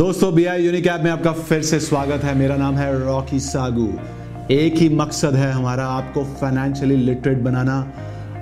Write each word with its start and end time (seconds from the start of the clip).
दोस्तों 0.00 0.32
B 0.34 0.44
I 0.44 0.62
unique 0.64 0.86
app 0.86 1.00
में 1.00 1.10
आपका 1.10 1.32
फिर 1.32 1.62
से 1.62 1.78
स्वागत 1.80 2.22
है। 2.24 2.34
मेरा 2.34 2.56
नाम 2.56 2.76
है 2.76 2.86
रॉकी 3.00 3.40
सागू। 3.40 3.88
एक 4.50 4.74
ही 4.74 4.88
मकसद 4.88 5.34
है 5.34 5.50
हमारा 5.52 5.86
आपको 5.86 6.22
फाइनेंशियली 6.36 6.96
लिटरेट 6.96 7.38
बनाना, 7.38 7.74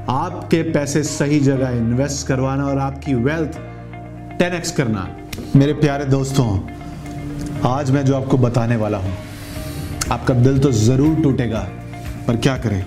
आपके 0.08 0.62
पैसे 0.72 1.02
सही 1.04 1.40
जगह 1.40 1.70
इन्वेस्ट 1.70 2.26
करवाना 2.26 2.66
और 2.66 2.78
आपकी 2.78 3.14
वेल्थ 3.14 3.58
10x 4.42 4.70
करना। 4.70 5.08
मेरे 5.56 5.72
प्यारे 5.72 6.04
दोस्तों, 6.04 6.46
आज 7.70 7.90
मैं 7.90 8.04
जो 8.04 8.16
आपको 8.16 8.38
बताने 8.38 8.76
वाला 8.76 8.98
हूँ, 8.98 9.12
आपका 10.12 10.34
दिल 10.36 10.58
तो 10.58 10.72
ज़रूर 10.74 11.20
टूटेगा, 11.22 11.66
पर 12.28 12.36
क्या 12.36 12.56
करें? 12.58 12.84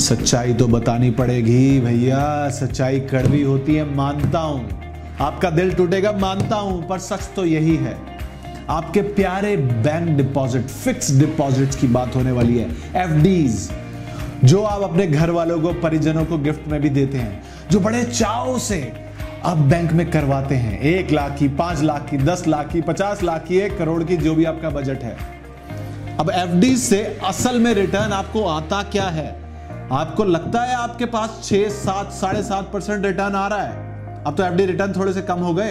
सच्चाई 0.00 0.54
तो 0.54 0.68
बतानी 0.68 1.10
पड़ेगी, 1.12 1.80
भैया, 1.80 2.48
सच्चाई 2.50 3.00
कड़वी 3.08 3.42
होती 3.42 3.74
है, 3.74 3.94
मानता 3.94 4.38
हूँ। 4.38 4.81
आपका 5.20 5.50
दिल 5.50 5.74
टूटेगा, 5.74 6.12
मानता 6.12 6.56
हूँ, 6.56 6.88
पर 6.88 6.98
सच 6.98 7.30
तो 7.36 7.44
यही 7.44 7.76
है। 7.76 7.96
आपके 8.68 9.02
प्यारे 9.02 9.56
बैंक 9.56 10.08
डिपॉजिट 10.08 10.66
फिक्स 10.66 11.10
डिपॉजिट्स 11.18 11.76
की 11.76 11.86
बात 11.86 12.16
होने 12.16 12.32
वाली 12.32 12.58
है। 12.58 12.70
एफडीज 12.96 13.72
जो 14.44 14.62
आप 14.62 14.82
अपने 14.82 15.06
घर 15.06 15.30
वालों 15.30 15.60
को, 15.60 15.72
परिजनों 15.72 16.24
को 16.24 16.38
गिफ्ट 16.38 16.68
में 16.68 16.80
भी 16.80 16.90
देते 16.90 17.18
हैं, 17.18 17.42
जो 17.70 17.80
बड़े 17.80 18.04
चाव 18.04 18.58
से 18.58 18.92
आप 19.44 19.56
बैंक 19.56 19.92
में 19.92 20.10
करवाते 20.10 20.54
हैं। 20.54 20.80
एक 20.80 21.10
लाख 21.10 21.36
की, 21.38 21.48
पाँच 21.48 21.82
लाख 21.82 22.08
की, 22.10 22.16
दस 22.16 22.46
लाख 22.48 22.68
की, 22.68 22.80
पचास 22.80 23.22
लाख 23.22 23.44
की, 23.44 23.56
एक 23.56 23.78
करोड़ 23.78 24.04
की, 24.04 24.16
जो 24.16 24.34
भी 24.34 24.44
आपका 24.44 24.70
बजट 24.70 25.02
है। 25.02 25.16
अब 26.20 26.30
एफ़ 26.30 26.76
से 26.76 27.18
असल 27.24 27.60
में 27.60 27.74
रिटर्न 27.74 28.12
आपको 28.12 28.44
आता 28.44 28.82
क्या 28.82 29.04
है? 29.04 29.42
आपको 29.92 30.24
लगता 30.24 30.62
है 30.62 30.74
आपके 30.74 31.04
पास 31.04 31.40
छह, 31.44 31.68
सात, 31.68 32.12
साढ़े 32.12 32.42
सात 32.42 32.70
परसेंट 32.72 33.06
रिटर्न 33.06 33.34
आ 33.34 33.46
रहा 33.48 33.62
है? 33.62 33.91
अब 34.26 34.36
तो 34.36 34.44
एफडी 34.44 34.66
रिटर्न 34.66 34.92
थोड़े 34.92 35.12
से 35.12 35.22
कम 35.22 35.38
हो 35.38 35.54
गए। 35.54 35.70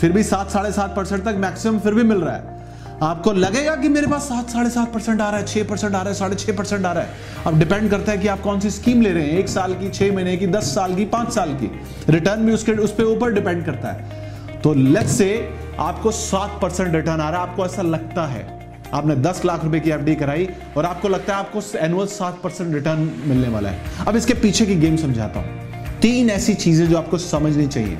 फिर 0.00 0.12
भी 0.12 0.22
सात, 0.22 0.50
साढ़े 0.50 0.72
सात 0.72 0.94
परसेंट 0.96 1.24
तक 1.24 1.36
मैक्सिमम 1.38 1.78
फिर 1.78 1.94
भी 1.94 2.02
मिल 2.02 2.18
रहा 2.18 2.34
है। 2.34 2.56
आपको 3.02 3.32
लगेगा 3.32 3.74
कि 3.76 3.88
मेरे 3.88 4.06
पास 4.06 4.22
सात, 4.22 4.50
साढ़े 4.50 4.70
सात 4.70 4.92
परसेंट 4.92 5.20
आ 5.20 5.28
रहा 5.30 5.40
है, 5.40 5.46
छह 5.46 5.64
परसेंट 5.64 5.94
आ 5.94 5.98
रहा 5.98 6.08
है, 6.08 6.14
साढ़े 6.14 6.36
छह 6.36 6.52
परसेंट 6.52 6.86
आ 6.86 6.92
रहा 6.92 7.04
है। 7.04 7.10
अब 7.46 7.58
डिपेंड 7.58 7.90
करता 7.90 8.12
है 8.12 8.18
कि 8.18 8.28
आप 8.28 8.40
कौन 8.40 8.60
सी 8.60 8.70
स्कीम 8.70 9.02
ले 9.02 9.12
रहे 9.12 9.22
हैं। 9.22 9.38
एक 9.38 9.48
साल 9.48 9.74
की, 9.74 9.88
छह 9.88 10.12
महीने 10.12 10.36
की, 10.36 10.46
दस 10.46 10.74
साल 10.74 10.94
की, 10.94 11.04
पाँच 11.04 11.32
साल 11.32 11.54
की। 11.54 11.70
रिटर्न 12.08 12.46
भी 12.46 12.52
उसके, 12.52 12.72
उस 12.72 12.94
पर 12.94 13.04
ऊपर 13.04 13.32
डिपेंड 13.32 13.64
करता 13.64 13.88
है। 13.88 14.60
तो 14.60 14.74
लेट्स 14.74 15.12
से 15.12 15.50
आपको 15.78 16.10
सात 16.10 16.58
परसेंट 16.62 16.94
रिटर्न 16.94 17.20
आ 17.20 17.30
रहा 17.30 17.42
है। 17.42 17.48
आपको 17.48 17.66
ऐसा 17.66 17.82
लगता 17.82 18.26
है। 18.26 18.46
आपने 18.94 19.16
दस 19.16 19.44
लाख 19.44 19.64
रुपए 19.64 19.80
की 19.80 19.90
एफडी 19.90 20.14
कराई 20.14 20.48
और 20.76 20.84
आपको 20.84 21.08
लगता 21.08 21.34
है 21.34 21.38
आपको 21.38 21.78
एनुअल 21.78 22.06
सात 22.06 22.40
परसेंट 22.44 22.74
रिटर्न 22.74 23.10
मिलने 23.24 23.48
वाला 23.48 23.70
है। 23.70 24.06
अब 24.06 24.16
इसके 24.16 24.34
पीछे 24.34 24.66
की 24.66 24.74
गेम 24.74 24.96
समझाता 24.96 25.40
हूँ। 25.40 25.57
तीन 26.02 26.30
ऐसी 26.30 26.54
चीज़ें 26.54 26.88
जो 26.88 26.96
आपको 26.98 27.18
समझनी 27.18 27.66
चाहिए। 27.66 27.98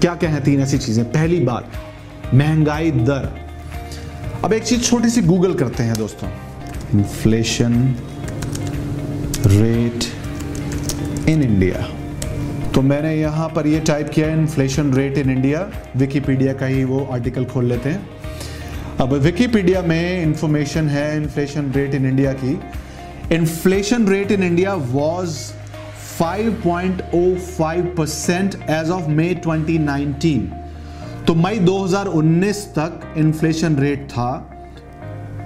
क्या 0.00 0.14
क्या 0.14 0.30
है 0.30 0.40
तीन 0.44 0.60
ऐसी 0.60 0.78
चीज़ें? 0.78 1.04
पहली 1.12 1.40
बात, 1.40 1.70
महँगाई 2.34 2.90
दर। 2.90 3.28
अब 4.44 4.52
एक 4.52 4.62
चीज़ 4.62 4.82
छोटी 4.82 5.08
सी 5.10 5.22
गूगल 5.22 5.54
करते 5.54 5.82
हैं 5.82 5.96
दोस्तों। 5.98 6.28
इन्फ्लेशन 6.94 7.74
रेट 9.46 10.04
इन 11.28 11.42
इंडिया 11.42 11.86
तो 12.74 12.82
मैंने 12.82 13.14
यहाँ 13.16 13.48
पर 13.48 13.66
ये 13.66 13.80
टाइप 13.80 14.10
किया 14.14 14.28
inflation 14.30 14.92
rate 14.94 15.18
in 15.18 15.30
India 15.30 15.60
Wikipedia 15.96 16.52
का 16.52 16.66
ही 16.66 16.84
वो 16.84 17.04
आर्टिकल 17.12 17.44
खोल 17.44 17.64
लेते 17.64 17.90
हैं। 17.90 18.08
अब 19.00 19.12
विकीपीडिया 19.14 19.82
में 19.82 20.22
इंफॉर्मेशन 20.22 20.88
है 20.88 21.16
इन्फ्लेशन 21.16 21.72
रेट 21.72 21.94
इन 21.94 22.06
इंडिया 22.06 22.32
की। 22.32 22.58
Inflation 23.34 24.08
rate 24.08 24.32
in 24.32 24.42
India 24.42 24.74
was 24.74 25.36
5.05 26.20 27.80
percent 27.96 28.54
as 28.70 28.90
of 28.90 29.08
May 29.08 29.34
2019 29.46 31.26
तो 31.26 31.34
मई 31.34 31.58
2019 31.58 32.56
तक 32.78 33.14
इन्फ्लेशन 33.16 33.76
रेट 33.76 34.06
था 34.10 34.28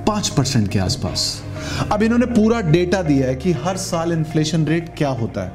पाँच 0.07 0.29
परसेंट 0.29 0.69
के 0.69 0.79
आसपास। 0.79 1.43
अब 1.93 2.03
इन्होंने 2.03 2.27
पूरा 2.27 2.61
डेटा 2.61 3.03
दिया 3.03 3.27
है 3.29 3.35
कि 3.35 3.53
हर 3.65 3.77
साल 3.77 4.13
इन्फ्लेशन 4.13 4.65
रेट 4.65 4.89
क्या 4.99 5.09
होता 5.09 5.45
है। 5.45 5.53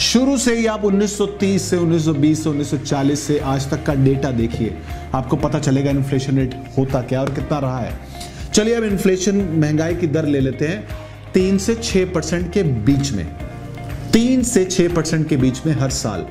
शुरू 0.00 0.36
से 0.38 0.56
ही 0.56 0.66
आप 0.66 0.84
1930 0.84 1.58
से 1.60 1.76
1920 1.76 2.42
से 2.42 2.50
1940 2.50 3.16
से 3.16 3.38
आज 3.38 3.70
तक 3.70 3.84
का 3.84 3.94
डेटा 3.94 4.30
देखिए, 4.30 4.76
आपको 5.14 5.36
पता 5.36 5.58
चलेगा 5.58 5.90
इन्फ्लेशन 5.90 6.38
रेट 6.38 6.54
होता 6.78 7.00
क्या 7.02 7.20
और 7.20 7.34
कितना 7.34 7.58
रहा 7.58 7.78
है। 7.78 7.92
चलिए 8.54 8.74
अब 8.74 8.84
इन्फ्लेशन 8.84 9.36
महँगाई 9.56 9.94
की 9.94 10.06
दर 10.06 10.26
ले 10.26 10.40
लेते 10.40 10.66
हैं, 10.66 10.86
तीन 11.34 11.58
से 11.58 11.74
छह 11.74 12.04
परसेंट 12.04 12.52
के 12.52 12.62
बीच 12.62 13.12
में। 13.12 13.26
तीन 14.14 14.42
से 14.42 14.64
छह 14.64 14.94
परसेंट 14.94 15.28
के 15.28 15.36
बीच 15.36 15.60
में 15.66 15.72
हर 15.72 15.90
साल। 15.90 16.24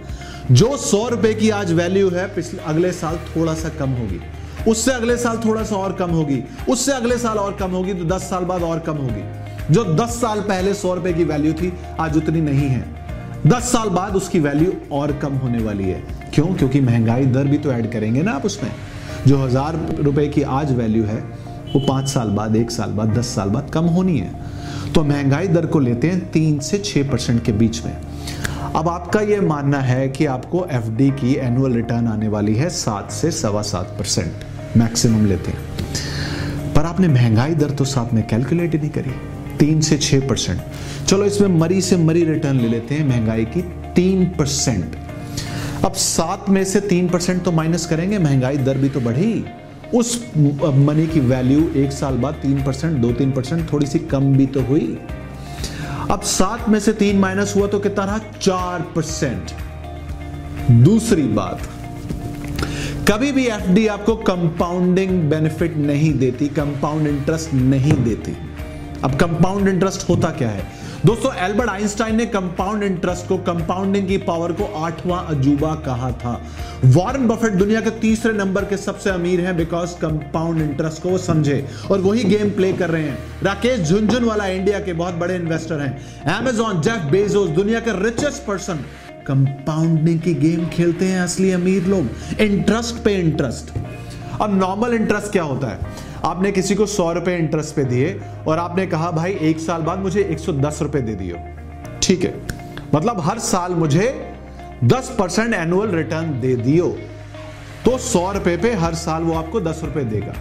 जो 0.51 0.75
सौ 0.77 1.07
रुपए 1.09 1.33
की 1.33 1.49
आज 1.49 1.71
वैल्यू 1.73 2.09
है, 2.09 2.25
पिछले 2.35 2.59
अगले 2.63 2.91
साल 2.91 3.17
थोड़ा 3.27 3.53
सा 3.53 3.69
कम 3.69 3.89
होगी। 3.89 4.19
उससे 4.67 4.91
अगले 4.91 5.17
साल 5.17 5.39
थोड़ा 5.45 5.63
सा 5.63 5.75
और 5.75 5.93
कम 5.93 6.11
होगी। 6.11 6.41
उससे 6.69 6.91
अगले 6.91 7.17
साल 7.17 7.37
और 7.37 7.53
कम 7.53 7.71
होगी 7.71 7.93
तो 7.93 8.05
दस 8.05 8.29
साल 8.29 8.43
बाद 8.43 8.63
और 8.63 8.79
कम 8.79 8.97
होगी। 8.97 9.73
जो 9.73 9.83
दस 9.95 10.09
साल 10.21 10.41
पहले 10.41 10.73
सौ 10.73 10.93
रुपए 10.93 11.13
की 11.13 11.23
वैल्यू 11.23 11.53
थी, 11.53 11.73
आज 11.99 12.17
उतनी 12.17 12.41
नहीं 12.41 12.69
है। 12.69 12.85
दस 13.47 13.71
साल 13.71 13.89
बाद 13.89 14.15
उसकी 14.15 14.39
वैल्यू 14.39 14.73
और 14.91 15.17
कम 15.17 15.33
होने 15.33 15.63
वाली 15.63 15.83
है। 15.83 16.01
क्यों? 16.33 16.45
क्योंकि 16.45 16.81
महँगाई 16.81 17.25
दर 17.25 17.47
भी 17.47 17.57
तो 17.57 17.71
ऐड 17.71 17.91
करेंगे 17.91 18.21
ना 18.21 18.31
आप 18.31 18.45
उसमें। 18.45 18.71
जो 19.27 19.37
हज़ार 19.37 19.79
रुपए 19.99 20.27
की 20.27 20.41
आज 20.41 20.71
वैल्यू 20.71 21.03
है, 21.03 21.19
वो 21.73 21.79
पाँच 21.79 22.07
साल 22.07 22.29
बाद, 22.29 22.55
एक 22.55 22.71
साल 22.71 22.91
बाद, 22.91 23.17
दस 23.17 23.35
साल 23.35 23.49
बाद 23.49 23.69
कम 23.69 23.85
होनी 23.85 24.17
है। 24.17 24.31
तो 24.95 25.03
महँगाई 25.03 25.47
दर 25.47 25.65
को 25.65 25.79
लेते 25.79 26.07
हैं 26.07 26.19
तीन 26.31 26.57
से 26.59 26.77
छह 26.77 27.09
परसेंट 27.11 27.43
के 27.45 27.51
बीच 27.51 27.83
में। 27.85 27.93
अब 28.75 28.87
आपका 28.89 29.21
यह 29.21 29.41
मानना 29.41 29.79
है 29.79 30.07
कि 30.09 30.25
आपको 30.25 30.65
एफडी 30.71 31.09
की 31.11 31.33
एनुअल 31.35 31.73
रिटर्न 31.73 32.07
आने 32.07 32.27
वाली 32.27 32.55
है 32.55 32.69
सात 32.69 33.11
से 33.11 33.31
सवा 33.31 33.61
सात 33.61 33.95
परसेंट 33.99 34.77
मैक्सिमम 34.77 35.25
लेते 35.25 35.51
हैं। 35.51 36.73
पर 36.73 36.85
आपने 36.85 37.07
महँगाई 37.07 37.55
दर 37.55 37.71
तो 37.71 37.85
साथ 37.85 38.13
में 38.13 38.25
कैलकुलेट 38.27 38.73
ही 38.73 38.79
नहीं 38.79 38.89
करी, 38.89 39.11
तीन 39.59 39.81
से 39.81 39.97
छह 39.97 40.27
परसेंट। 40.27 40.61
चलो 41.07 41.25
इसमें 41.25 41.47
मरी 41.59 41.81
से 41.81 41.97
मरी 41.97 42.23
रिटर्न 42.25 42.59
ले 42.59 42.67
लेते 42.67 42.95
हैं 42.95 43.07
महँगाई 43.07 43.45
की, 43.45 43.61
तीन 43.95 44.25
परसेंट। 44.29 44.95
अब 45.85 45.93
सात 45.93 46.49
में 46.49 46.63
से 46.63 46.79
तीन 46.81 47.09
परसेंट 47.09 47.43
तो 47.43 47.51
माइनस 47.51 47.85
करेंगे, 47.85 48.19
महँगाई 48.19 48.57
दर 48.57 48.77
भी 48.77 48.89
तो 48.89 49.01
बढ़ी। 49.01 49.45
उस 49.93 50.15
मनी 50.35 51.07
की 51.07 51.19
वैल्यू 51.19 51.69
एक 51.77 51.91
साल 51.91 52.15
बाद 52.17 52.33
तीन 52.33 52.63
परसेंट, 52.63 52.97
दो 52.97 53.11
तीन 53.13 53.31
परसेंट 53.31 53.71
थोड़ी 53.71 53.85
सी 53.85 53.99
कम 53.99 54.33
भी 54.37 54.45
तो 54.45 54.61
हुई। 54.61 54.97
अब 56.11 56.21
सात 56.21 56.69
में 56.69 56.79
से 56.79 56.93
तीन 56.93 57.19
माइनस 57.19 57.53
हुआ 57.55 57.67
तो 57.67 57.79
कितना 57.79 58.05
रहा? 58.05 58.17
चार 58.17 58.81
परसेंट। 58.95 59.51
दूसरी 60.83 61.23
बात, 61.33 61.61
कभी 63.09 63.31
भी 63.31 63.45
एफडी 63.47 63.85
आपको 63.87 64.15
कंपाउंडिंग 64.17 65.11
बेनिफिट 65.29 65.77
नहीं 65.77 66.13
देती 66.19 66.47
कंपाउंड 66.51 67.07
इंटरेस्ट 67.07 67.53
नहीं 67.53 67.93
देती। 68.03 68.35
अब 69.03 69.15
कंपाउंड 69.15 69.67
इंटरेस्ट 69.67 70.07
होता 70.09 70.29
क्या 70.31 70.49
है? 70.49 70.65
दोस्तों, 71.05 71.33
एल्बर्ट 71.35 71.69
आइंस्टाइन 71.69 72.15
ने 72.15 72.25
कंपाउंड 72.25 72.83
इंटरेस्ट 72.83 73.27
को 73.27 73.37
कंपाउंडिंग 73.37 74.07
की 74.07 74.17
पावर 74.17 74.51
को 74.51 74.65
आठवां 74.83 75.19
अजूबा 75.25 75.73
कहा 75.85 76.11
था। 76.11 76.31
वॉरेन 76.85 77.27
बफेट 77.27 77.53
दुनिया 77.53 77.81
के 77.81 77.89
तीसरे 77.99 78.31
नंबर 78.33 78.65
के 78.65 78.77
सबसे 78.77 79.09
अमीर 79.09 79.41
हैं 79.41 79.55
बिकॉज़ 79.57 79.95
कंपाउंड 80.01 80.61
इंटरेस्ट 80.61 81.01
को 81.03 81.09
वो 81.09 81.17
समझे 81.17 81.65
और 81.91 81.99
वही 81.99 82.23
गेम 82.23 82.49
प्ले 82.49 82.71
कर 82.73 82.89
रहे 82.89 83.03
हैं। 83.03 83.17
राकेश 83.43 83.79
झुंझुनवाला 83.79 84.47
इंडिया 84.47 84.79
के 84.79 84.93
बहुत 84.93 85.13
बड़े 85.13 85.35
इन्वेस्टर 85.35 85.79
हैं। 85.79 86.39
एमेजॉन 86.39 86.81
जेफ 86.81 87.11
बेजोस 87.11 87.49
दुनिया 87.49 87.79
के 87.79 88.03
रिचेस्ट 88.03 88.45
पर्सन 88.47 88.85
कंपाउंडिंग 89.27 90.19
की 90.21 90.33
गेम 90.33 90.65
खेलते 90.67 91.05
हैं 91.05 91.21
असली 91.21 91.51
अमीर 91.51 91.85
लोग। 91.85 92.39
इंटरेस्ट 92.41 93.03
पे 93.03 93.15
इंटरेस्ट 93.15 93.77
अब 94.41 94.59
नॉर्मल 94.59 94.93
इंटरेस्ट 94.93 95.31
क्या 95.31 95.43
होता 95.43 95.67
है? 95.67 95.79
आपने 96.25 96.51
किसी 96.51 96.75
को 96.75 96.85
सौ 96.85 97.11
रुपए 97.11 97.37
इंटरेस्ट 97.37 97.75
पे 97.75 97.83
दिए 97.83 98.21
और 98.47 98.57
आपने 98.57 98.87
कहा, 98.87 99.11
भाई, 99.11 99.37
एक 99.41 99.59
साल 99.59 99.81
बाद 99.81 99.99
मुझे 99.99 100.23
एक 100.23 100.39
सौ 100.39 100.53
दस 100.53 100.79
रुपए 100.81 101.01
दे 101.01 101.15
दियो। 101.15 101.37
ठीक 102.01 102.23
है। 102.23 102.41
मतलब 102.95 103.19
हर 103.19 103.39
साल 103.39 103.71
मुझे 103.71 104.33
दस 104.83 105.15
परसेंट 105.19 105.53
एनुअल 105.53 105.87
रिटर्न 105.87 106.39
दे 106.39 106.55
दियो। 106.55 106.97
तो 107.85 107.97
सौ 107.97 108.31
रुपए 108.31 108.57
पे 108.57 108.73
हर 108.73 108.93
साल 108.93 109.23
वो 109.23 109.33
आपको 109.33 109.61
दस 109.61 109.81
रुपए 109.83 110.03
देगा। 110.03 110.33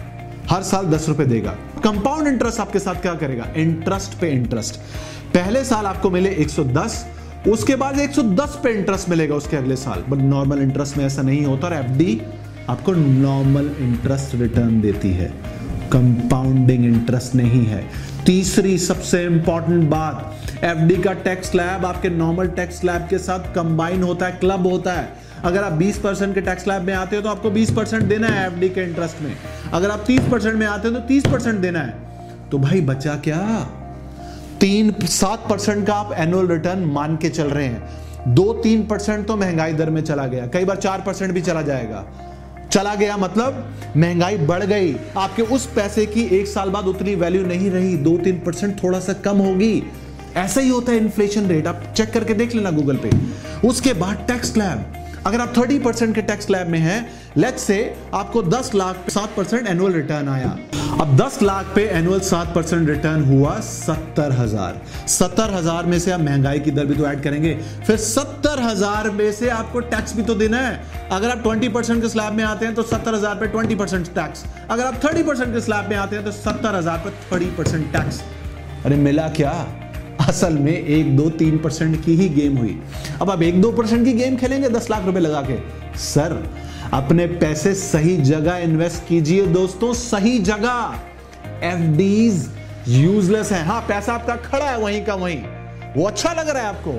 हर 0.49 0.63
साल 0.63 0.85
दस 0.85 1.09
रुपए 1.09 1.25
देगा। 1.25 1.51
कंपाउंड 1.83 2.27
इंटरेस्ट 2.27 2.59
आपके 2.59 2.79
साथ 2.79 2.95
क्या 2.95 3.15
करेगा? 3.15 3.47
इंटरेस्ट 3.57 4.19
पे 4.19 4.29
इंटरेस्ट 4.29 4.75
पहले 5.33 5.63
साल 5.63 5.85
आपको 5.85 6.09
मिले 6.09 6.29
110 6.29 7.05
उसके 7.47 7.75
बाद 7.75 7.99
110 7.99 8.59
पे 8.63 8.69
इंटरेस्ट 8.69 9.09
मिलेगा 9.09 9.35
उसके 9.35 9.57
अगले 9.57 9.75
साल। 9.75 10.03
बट 10.09 10.17
नॉर्मल 10.17 10.61
इंटरेस्ट 10.61 10.97
में 10.97 11.05
ऐसा 11.05 11.21
नहीं 11.21 11.45
होता 11.45 11.67
और 11.67 11.73
एफडी 11.73 12.21
आपको 12.69 12.91
नॉर्मल 12.91 13.65
इंटरेस्ट 13.79 14.35
रिटर्न 14.35 14.81
देती 14.81 15.11
है। 15.11 15.25
कंपाउंडिंग 15.91 16.85
इंटरेस्ट 16.85 17.35
नहीं 17.35 17.65
है। 17.65 17.83
तीसरी 18.25 18.77
सबसे 18.77 19.23
इंपॉर्टेंट 19.25 19.89
बात 19.89 20.63
एफडी 20.63 20.95
का 20.95 21.13
टैक्स 21.13 21.51
स्लैब 21.51 21.85
आपके 21.85 22.09
नॉर्मल 22.09 22.47
टैक्स 22.47 22.79
स्लैब 22.79 23.07
के 23.09 23.17
साथ 23.17 23.53
कंबाइन 23.55 24.03
होता 24.03 24.25
है 24.25 24.31
क्लब 24.31 24.67
होता 24.67 24.93
है। 24.93 25.07
अगर 25.43 25.63
आप 25.63 25.73
20 25.73 25.97
परसेंट 25.97 26.33
के 26.35 26.41
टैक्स 26.41 26.63
स्लैब 26.63 26.81
में 26.81 26.93
आते 26.93 27.15
हो 27.15 27.21
तो 27.21 27.29
आपको 27.29 27.51
20 27.51 27.71
परसेंट 27.71 28.03
देना 28.03 28.27
है 28.27 28.47
एफडी 28.47 28.69
के 28.69 28.83
इंटरेस्ट 28.83 29.21
में। 29.21 29.35
अगर 29.73 29.91
आप 29.91 30.05
30 30.05 30.29
परसेंट 30.31 30.55
में 30.55 30.67
आते 30.67 30.87
हो 30.87 30.93
तो 30.93 30.99
30 30.99 31.27
परसेंट 31.27 31.59
देना 31.59 31.79
है। 31.79 31.93
तो 32.51 32.57
भाई 32.57 32.81
बचा 32.81 33.15
क्या? 33.15 33.69
तीन, 34.59 34.93
सात 35.01 35.49
परसेंट 35.49 35.87
का 35.87 35.93
आप 35.93 36.13
एनुअल 36.13 36.47
रिटर्न 36.47 36.79
मान 36.79 37.15
के 37.15 37.29
चल 37.29 37.47
रहे 37.47 37.65
हैं। 37.65 38.33
दो, 38.35 38.53
तीन 38.53 38.85
परसेंट 38.87 39.27
तो 39.27 39.37
महँगाई 39.37 39.73
दर 39.73 39.89
में 39.89 40.01
चला 40.01 40.27
गया। 40.27 40.47
कई 40.47 40.65
बार 40.65 40.77
चार 40.77 41.01
परसेंट 41.01 41.33
भी 41.33 41.41
चला 41.41 41.61
जाएगा। 41.61 42.05
चला 42.73 42.93
गया 42.95 43.15
मतलब 43.17 43.93
महँगाई 43.97 44.37
बढ़ 44.37 44.63
गई। 44.63 44.95
आपके 45.17 45.41
उस 45.41 45.65
पैसे 45.65 46.05
की 46.05 46.21
एक 46.37 46.47
साल 46.47 46.69
बाद 46.69 46.85
उतनी 46.85 47.13
वैल्यू 47.15 47.45
नहीं 47.45 47.69
रही 47.71 47.95
दो 47.97 48.17
तीन 48.17 48.39
परसेंट 48.39 48.83
थोड़ा 48.83 48.99
सा 48.99 49.13
कम 49.25 49.37
होगी। 49.37 49.83
ऐसा 50.35 50.61
ही 50.61 50.69
होता 50.69 50.91
है 50.91 50.97
इन्फ्लेशन 50.97 51.47
रेट 51.47 51.67
आप 51.67 51.83
चेक 51.97 52.11
करके 52.11 52.33
देख 52.33 52.55
लेना 52.55 52.71
गूगल 52.71 52.97
पे। 52.97 53.11
उसके 53.67 53.93
बाद 53.93 54.25
टैक्स 54.27 54.53
स्लैब 54.53 54.93
अगर 55.25 55.41
आप 55.41 55.53
30 55.53 55.79
परसेंट 55.79 56.15
के 56.15 56.21
टैक्स 56.21 56.45
स्लैब 56.45 56.67
में 56.67 56.79
हैं 56.79 57.22
लेट्स 57.37 57.63
से 57.63 57.77
आपको 58.13 58.41
10 58.43 58.73
लाख 58.75 59.09
सात 59.11 59.35
परसेंट 59.37 59.67
एनुअल 59.67 59.93
रिटर्न 59.93 60.27
आया। 60.29 60.49
अब 61.01 61.15
10 61.17 61.41
लाख 61.43 61.71
पे 61.75 61.85
एनुअल 61.89 62.19
7 62.21 62.53
परसेंट 62.55 62.89
रिटर्न 62.89 63.23
हुआ 63.25 63.59
सत्तर 63.59 64.31
हज़ार। 64.31 64.81
सत्तर 65.09 65.53
हज़ार 65.53 65.85
में 65.85 65.97
से 65.99 66.11
आप 66.11 66.19
महँगाई 66.21 66.59
की 66.59 66.71
दर 66.71 66.85
भी 66.85 66.95
तो 66.95 67.07
ऐड 67.07 67.23
करेंगे। 67.23 67.53
फिर 67.87 67.97
सत्तर 67.97 68.59
हज़ार 68.61 69.09
में 69.11 69.31
से 69.31 69.49
आपको 69.51 69.79
टैक्स 69.79 70.15
भी 70.15 70.23
तो 70.23 70.35
देना 70.35 70.57
है। 70.57 70.79
अगर 71.11 71.29
आप 71.29 71.43
20 71.43 71.69
परसेंट 71.73 72.01
के 72.01 72.09
स्लैब 72.09 72.33
में 72.33 72.43
आते 72.43 72.65
हैं 72.65 72.75
तो 72.75 72.83
सत्तर 72.83 73.15
हज़ार 73.15 73.35
पे 73.35 73.47
20 73.53 73.77
परसेंट 73.79 74.13
टैक्स 74.15 74.43
अगर 74.69 74.83
आप 74.83 74.99
30 75.01 75.23
परसेंट 75.23 75.53
के 75.53 75.61
स्लैब 75.61 75.89
में 75.89 75.95
आते 75.97 76.15
हैं 76.15 76.25
तो 76.25 76.31
सत्तर 76.33 76.75
हज़ार 76.75 76.97
पे 76.97 77.09
थर्टी 77.25 77.45
परसेंट 77.55 77.91
टैक्स 77.93 78.21
अरे 78.85 78.95
मिला 78.97 79.27
क्या? 79.31 79.51
असल 80.27 80.53
में 80.55 80.73
एक 80.73 81.15
दो 81.17 81.29
तीन 81.31 81.57
परसेंट 81.57 82.03
की 82.05 82.15
ही 82.15 82.27
गेम 82.31 82.57
हुई। 82.57 82.77
अब 83.21 83.29
आप 83.29 83.41
एक 83.43 83.61
दो 83.61 83.71
परसेंट 83.71 84.05
की 84.05 84.13
गेम 84.13 84.35
खेलेंगे 84.37 84.69
दस 84.69 84.89
लाख 84.89 85.05
रुपए 85.05 85.19
लगा 85.19 85.41
के। 85.41 85.57
सर 85.99 86.43
अपने 86.93 87.25
पैसे 87.27 87.73
सही 87.73 88.17
जगह 88.17 88.55
इन्वेस्ट 88.55 89.07
कीजिए 89.07 89.45
दोस्तों 89.47 89.93
सही 89.93 90.39
जगह। 90.39 90.99
एफ़ 91.63 92.89
यूजलेस 92.89 93.51
है। 93.51 93.63
हाँ 93.65 93.79
पैसा 93.81 94.13
आपका 94.13 94.35
खड़ा 94.35 94.65
है 94.65 94.77
वहीं 94.79 95.05
का 95.05 95.13
वहीं। 95.15 95.37
वो 95.97 96.05
अच्छा 96.07 96.33
लग 96.33 96.49
रहा 96.49 96.63
है 96.63 96.69
आपको। 96.69 96.91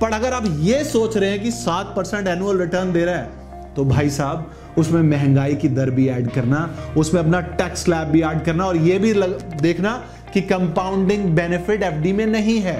पर 0.00 0.12
अगर 0.12 0.32
आप 0.32 0.44
ये 0.60 0.84
सोच 0.84 1.16
रहे 1.16 1.30
हैं 1.30 1.42
कि 1.42 1.50
सात 1.50 1.92
परसेंट 1.96 2.28
एनुअल 2.28 2.58
रिटर्न 2.58 2.92
दे 2.92 3.04
रहा 3.04 3.14
है 3.14 3.74
तो 3.74 3.84
भाई 3.84 4.10
साहब 4.10 4.52
उसमें 4.78 5.02
महँगाई 5.02 5.54
की 5.54 5.68
दर 5.68 5.90
भी 5.90 6.08
ऐड 6.08 6.30
करना 6.30 6.76
उसमें 6.96 7.20
अपना 7.20 7.40
टैक्स 7.40 7.84
स्लैब 7.84 8.08
भी 8.08 8.22
ऐड 8.22 8.44
करना 8.44 8.64
और 8.64 8.76
ये 8.76 8.98
भी 8.98 9.12
लग, 9.14 9.60
देखना 9.60 10.04
कि 10.34 10.40
कंपाउंडिंग 10.40 11.24
बेनिफिट 11.24 11.82
एफडी 11.82 12.12
में 12.12 12.26
नहीं 12.26 12.58
है। 12.60 12.78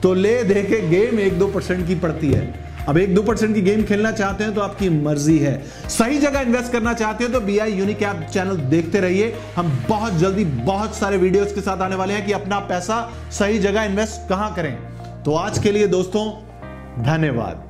तो 0.00 0.14
ले 0.14 0.42
दे 0.44 0.62
के 0.62 0.80
गेम 0.88 1.20
एक 1.20 1.38
दो 1.38 1.48
परसेंट 1.48 1.86
की 1.86 1.94
पड़ती 1.94 2.32
है। 2.32 2.69
अब 2.88 2.98
एक 2.98 3.14
दो 3.14 3.22
परसेंट 3.22 3.54
की 3.54 3.62
गेम 3.62 3.82
खेलना 3.82 4.12
चाहते 4.12 4.44
हैं 4.44 4.54
तो 4.54 4.60
आपकी 4.60 4.88
मर्ज़ी 4.90 5.38
है। 5.38 5.54
सही 5.88 6.18
जगह 6.18 6.40
इन्वेस्ट 6.40 6.72
करना 6.72 6.92
चाहते 6.94 7.24
हैं 7.24 7.32
तो 7.32 7.40
B 7.40 7.58
I 7.58 7.72
unique 7.72 8.02
app 8.02 8.26
channel 8.32 8.56
देखते 8.70 9.00
रहिए। 9.00 9.34
हम 9.56 9.78
बहुत 9.88 10.14
जल्दी 10.14 10.44
बहुत 10.44 10.96
सारे 10.96 11.16
वीडियोस 11.16 11.52
के 11.52 11.60
साथ 11.60 11.82
आने 11.82 11.96
वाले 11.96 12.14
हैं 12.14 12.26
कि 12.26 12.32
अपना 12.32 12.58
पैसा 12.68 13.00
सही 13.30 13.58
जगह 13.58 13.82
इन्वेस्ट 13.82 14.28
कहाँ 14.28 14.54
करें। 14.54 14.74
तो 15.24 15.34
आज 15.34 15.58
के 15.58 15.72
लिए 15.72 15.86
दोस्तों, 15.86 16.30
धन्यवाद। 17.04 17.69